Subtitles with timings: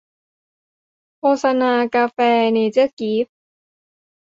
[1.17, 2.17] โฆษณากาแฟ
[2.53, 3.25] เนเจอร์กิ๊ฟ